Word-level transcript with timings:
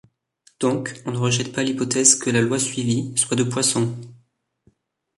Donc, 0.59 0.95
on 1.05 1.11
ne 1.11 1.17
rejette 1.19 1.53
pas 1.53 1.61
l'hypothèse 1.61 2.15
que 2.17 2.31
la 2.31 2.41
loi 2.41 2.57
suivie 2.57 3.13
soit 3.15 3.37
de 3.37 3.43
Poisson. 3.43 3.95